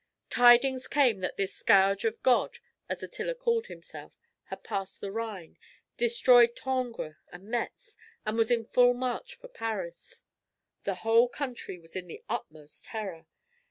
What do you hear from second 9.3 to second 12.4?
for Paris. The whole country was in the